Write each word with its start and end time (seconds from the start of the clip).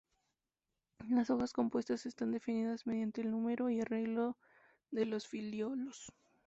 Las 1.09 1.29
hojas 1.29 1.53
compuestas 1.53 2.07
están 2.07 2.31
definidas 2.31 2.87
mediante 2.87 3.21
el 3.21 3.29
número 3.29 3.69
y 3.69 3.81
arreglo 3.81 4.35
de 4.89 5.05
los 5.05 5.27
folíolos. 5.27 6.11